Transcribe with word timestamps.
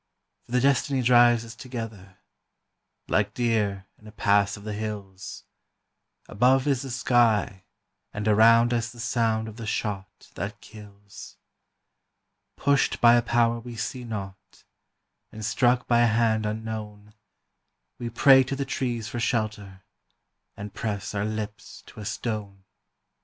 For 0.47 0.53
the 0.53 0.61
Destiny 0.61 1.03
drives 1.03 1.45
us 1.45 1.53
together, 1.53 2.17
like 3.07 3.35
deer 3.35 3.85
in 3.99 4.07
a 4.07 4.11
pass 4.11 4.57
of 4.57 4.63
the 4.63 4.73
hills; 4.73 5.43
Above 6.27 6.65
is 6.65 6.81
the 6.81 6.89
sky 6.89 7.65
and 8.11 8.27
around 8.27 8.73
us 8.73 8.91
the 8.91 8.99
sound 8.99 9.47
of 9.47 9.57
the 9.57 9.67
shot 9.67 10.31
that 10.33 10.59
kills; 10.59 11.37
Pushed 12.55 12.99
by 12.99 13.13
a 13.13 13.21
power 13.21 13.59
we 13.59 13.75
see 13.75 14.03
not, 14.03 14.63
and 15.31 15.45
struck 15.45 15.87
by 15.87 15.99
a 15.99 16.07
hand 16.07 16.47
unknown, 16.47 17.13
We 17.99 18.09
pray 18.09 18.43
to 18.45 18.55
the 18.55 18.65
trees 18.65 19.07
for 19.07 19.19
shelter, 19.19 19.83
and 20.57 20.73
press 20.73 21.13
our 21.13 21.25
lips 21.25 21.83
to 21.85 21.99
a 21.99 22.05
stone. 22.05 22.63